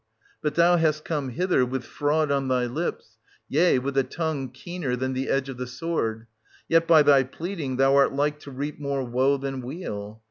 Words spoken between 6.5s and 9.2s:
yet by thy pleading thou art like to reap more